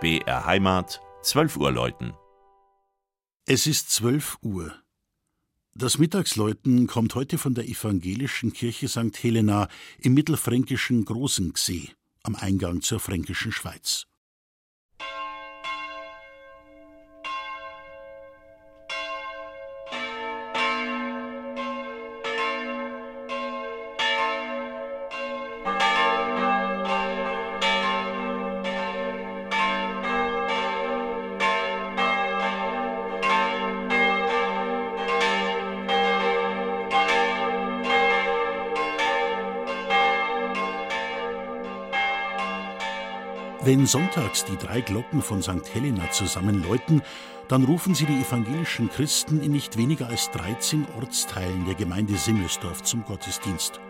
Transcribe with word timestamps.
BR 0.00 0.46
Heimat, 0.46 1.00
12 1.22 1.56
Uhr 1.56 1.72
läuten. 1.72 2.12
Es 3.46 3.66
ist 3.66 3.90
12 3.90 4.38
Uhr. 4.42 4.72
Das 5.74 5.98
Mittagsläuten 5.98 6.86
kommt 6.86 7.16
heute 7.16 7.36
von 7.36 7.54
der 7.54 7.64
evangelischen 7.64 8.52
Kirche 8.52 8.86
St. 8.86 9.20
Helena 9.20 9.66
im 9.98 10.14
mittelfränkischen 10.14 11.04
Großensee 11.04 11.90
am 12.22 12.36
Eingang 12.36 12.80
zur 12.80 13.00
fränkischen 13.00 13.50
Schweiz. 13.50 14.06
Wenn 43.60 43.86
sonntags 43.86 44.44
die 44.44 44.56
drei 44.56 44.80
Glocken 44.80 45.20
von 45.20 45.42
St. 45.42 45.74
Helena 45.74 46.08
zusammen 46.12 46.62
läuten, 46.62 47.02
dann 47.48 47.64
rufen 47.64 47.92
sie 47.92 48.06
die 48.06 48.20
evangelischen 48.20 48.88
Christen 48.88 49.42
in 49.42 49.50
nicht 49.50 49.76
weniger 49.76 50.06
als 50.06 50.30
13 50.30 50.86
Ortsteilen 50.96 51.64
der 51.64 51.74
Gemeinde 51.74 52.16
Simmelsdorf 52.16 52.84
zum 52.84 53.04
Gottesdienst. 53.04 53.80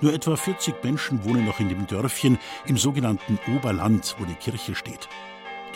Nur 0.00 0.12
etwa 0.12 0.34
40 0.34 0.82
Menschen 0.82 1.24
wohnen 1.24 1.44
noch 1.44 1.60
in 1.60 1.68
dem 1.68 1.86
Dörfchen 1.86 2.36
im 2.66 2.76
sogenannten 2.76 3.38
Oberland, 3.56 4.16
wo 4.18 4.24
die 4.24 4.34
Kirche 4.34 4.74
steht. 4.74 5.08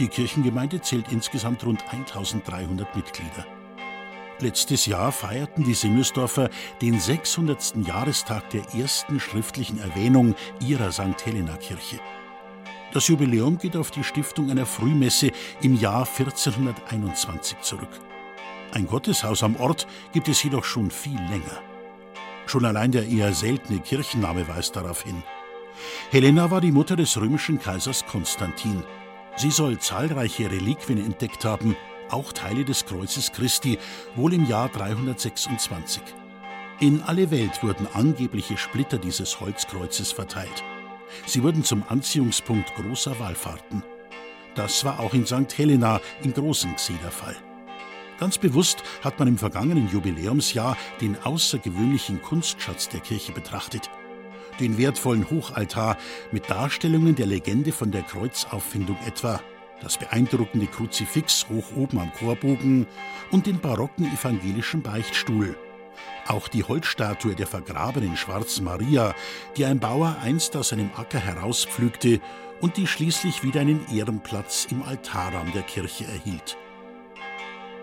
Die 0.01 0.09
Kirchengemeinde 0.09 0.81
zählt 0.81 1.13
insgesamt 1.13 1.65
rund 1.65 1.85
1300 1.93 2.97
Mitglieder. 2.97 3.47
Letztes 4.41 4.87
Jahr 4.87 5.13
feierten 5.13 5.63
die 5.63 5.75
Simmelsdorfer 5.75 6.51
den 6.83 6.99
600. 6.99 7.75
Jahrestag 7.87 8.51
der 8.51 8.63
ersten 8.75 9.21
schriftlichen 9.21 9.79
Erwähnung 9.79 10.35
ihrer 10.61 10.91
St. 10.91 11.25
Helena 11.25 11.57
Kirche. 11.57 12.01
Das 12.93 13.07
Jubiläum 13.07 13.59
geht 13.59 13.77
auf 13.77 13.91
die 13.91 14.03
Stiftung 14.03 14.51
einer 14.51 14.65
Frühmesse 14.65 15.31
im 15.61 15.75
Jahr 15.75 16.07
1421 16.09 17.61
zurück. 17.61 17.89
Ein 18.73 18.87
Gotteshaus 18.87 19.43
am 19.43 19.57
Ort 19.57 19.87
gibt 20.13 20.29
es 20.29 20.43
jedoch 20.43 20.65
schon 20.65 20.91
viel 20.91 21.21
länger. 21.29 21.63
Schon 22.47 22.65
allein 22.65 22.91
der 22.91 23.07
eher 23.07 23.35
seltene 23.35 23.81
Kirchenname 23.81 24.49
weist 24.49 24.75
darauf 24.75 25.03
hin. 25.03 25.23
Helena 26.11 26.51
war 26.51 26.63
die 26.63 26.73
Mutter 26.73 26.97
des 26.97 27.21
römischen 27.21 27.61
Kaisers 27.61 28.07
Konstantin. 28.07 28.83
Sie 29.37 29.51
soll 29.51 29.79
zahlreiche 29.79 30.51
Reliquien 30.51 30.99
entdeckt 30.99 31.45
haben, 31.45 31.77
auch 32.09 32.33
Teile 32.33 32.65
des 32.65 32.87
Kreuzes 32.87 33.33
Christi, 33.33 33.79
wohl 34.17 34.33
im 34.33 34.47
Jahr 34.47 34.71
326. 34.71 36.03
In 36.81 37.03
alle 37.03 37.31
Welt 37.31 37.63
wurden 37.63 37.87
angebliche 37.93 38.57
Splitter 38.57 38.99
dieses 38.99 39.41
Holzkreuzes 39.41 40.13
verteilt. 40.13 40.65
Sie 41.27 41.43
wurden 41.43 41.65
zum 41.65 41.85
Anziehungspunkt 41.89 42.75
großer 42.75 43.19
Wallfahrten. 43.19 43.83
Das 44.55 44.85
war 44.85 45.01
auch 45.01 45.15
in 45.15 45.27
St. 45.27 45.57
Helena 45.57 46.01
im 46.23 46.33
Großensee 46.33 46.99
der 47.03 47.11
Fall. 47.11 47.37
Ganz 48.19 48.39
bewusst 48.39 48.83
hat 49.05 49.19
man 49.19 49.29
im 49.29 49.39
vergangenen 49.39 49.89
Jubiläumsjahr 49.89 50.77
den 51.01 51.17
außergewöhnlichen 51.23 52.21
Kunstschatz 52.21 52.89
der 52.89 53.01
Kirche 53.01 53.33
betrachtet. 53.33 53.89
Den 54.59 54.77
wertvollen 54.77 55.31
Hochaltar 55.31 55.97
mit 56.33 56.51
Darstellungen 56.51 57.15
der 57.15 57.27
Legende 57.27 57.71
von 57.71 57.93
der 57.93 58.03
Kreuzauffindung 58.03 58.97
etwa, 59.07 59.41
das 59.81 59.97
beeindruckende 59.99 60.67
Kruzifix 60.67 61.47
hoch 61.49 61.77
oben 61.77 62.01
am 62.01 62.13
Chorbogen 62.15 62.89
und 63.31 63.47
den 63.47 63.61
barocken 63.61 64.13
evangelischen 64.13 64.83
Beichtstuhl 64.83 65.57
auch 66.29 66.49
die 66.49 66.65
Holzstatue 66.65 67.35
der 67.35 67.47
vergrabenen 67.47 68.17
Schwarzen 68.17 68.65
Maria, 68.65 69.15
die 69.57 69.65
ein 69.65 69.81
Bauer 69.81 70.17
einst 70.23 70.57
aus 70.57 70.71
seinem 70.71 70.91
Acker 70.97 71.19
herauspflügte 71.19 72.21
und 72.61 72.77
die 72.77 72.87
schließlich 72.87 73.43
wieder 73.43 73.61
einen 73.61 73.87
Ehrenplatz 73.95 74.67
im 74.71 74.83
Altarraum 74.83 75.53
der 75.53 75.63
Kirche 75.63 76.05
erhielt. 76.05 76.57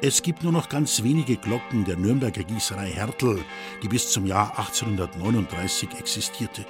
Es 0.02 0.22
gibt 0.22 0.44
nur 0.44 0.52
noch 0.52 0.70
ganz 0.70 1.04
wenige 1.04 1.38
Glocken 1.38 1.86
der 1.86 1.98
Nürnberger 1.98 2.44
Gießerei 2.44 2.92
Hertel, 2.92 3.44
die 3.82 3.88
bis 3.88 4.12
zum 4.12 4.26
Jahr 4.26 4.58
1839 4.60 5.90
existierte. 5.98 6.66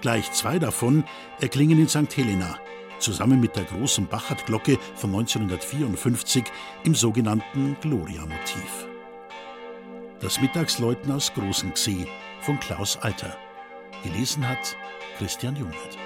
Gleich 0.00 0.30
zwei 0.32 0.58
davon 0.58 1.04
erklingen 1.40 1.80
in 1.80 1.88
St. 1.88 2.16
Helena, 2.16 2.58
zusammen 2.98 3.40
mit 3.40 3.56
der 3.56 3.64
großen 3.64 4.06
Bachert-Glocke 4.06 4.78
von 4.94 5.10
1954 5.10 6.44
im 6.84 6.94
sogenannten 6.94 7.76
Gloria-Motiv. 7.80 8.93
Das 10.24 10.40
Mittagsläuten 10.40 11.12
aus 11.12 11.34
Großensee 11.34 12.06
von 12.40 12.58
Klaus 12.58 12.96
Alter. 12.96 13.36
Gelesen 14.02 14.48
hat 14.48 14.74
Christian 15.18 15.54
Jungert. 15.54 15.98